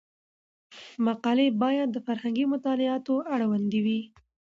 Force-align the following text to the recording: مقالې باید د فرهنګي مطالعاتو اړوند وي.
مقالې 1.05 1.47
باید 1.61 1.87
د 1.91 1.97
فرهنګي 2.07 2.45
مطالعاتو 2.53 3.15
اړوند 3.33 3.71
وي. 3.85 4.01